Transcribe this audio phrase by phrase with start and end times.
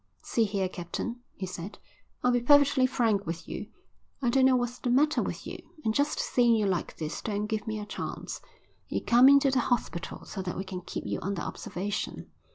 [0.23, 1.77] "See here, Captain," he said,
[2.23, 3.67] "I'll be perfectly frank with you.
[4.19, 7.45] I don't know what's the matter with you, and just seeing you like this don't
[7.45, 8.41] give me a chance.
[8.87, 12.31] You come into the hospital so that we can keep you under observation.